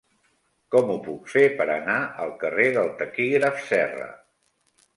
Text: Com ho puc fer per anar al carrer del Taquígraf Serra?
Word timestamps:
Com 0.75 0.87
ho 0.93 0.95
puc 1.07 1.29
fer 1.33 1.43
per 1.59 1.67
anar 1.75 1.99
al 2.25 2.33
carrer 2.45 2.67
del 2.79 2.91
Taquígraf 3.03 3.63
Serra? 3.69 4.13